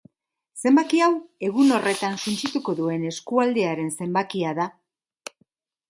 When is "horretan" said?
1.77-2.17